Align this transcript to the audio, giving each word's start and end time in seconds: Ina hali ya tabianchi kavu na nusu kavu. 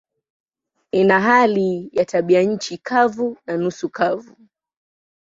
Ina 0.91 1.19
hali 1.19 1.89
ya 1.93 2.05
tabianchi 2.05 2.77
kavu 2.77 3.37
na 3.45 3.57
nusu 3.57 3.89
kavu. 3.89 4.35